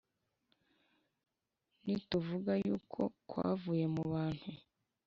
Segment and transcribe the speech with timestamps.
[1.83, 4.49] Nituvuga yuko kwavuye mu bantu